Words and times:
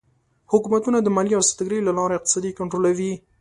حکومتونه 0.51 0.97
د 1.01 1.07
مالیې 1.15 1.37
او 1.37 1.43
سوداګرۍ 1.49 1.79
له 1.83 1.91
لارې 1.97 2.13
اقتصاد 2.17 2.45
کنټرولوي. 2.59 3.13